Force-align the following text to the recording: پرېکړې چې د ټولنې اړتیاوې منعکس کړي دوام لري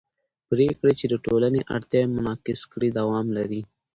پرېکړې 0.49 0.93
چې 0.99 1.05
د 1.09 1.15
ټولنې 1.25 1.61
اړتیاوې 1.75 2.13
منعکس 2.15 2.61
کړي 2.71 2.89
دوام 2.99 3.27
لري 3.37 3.61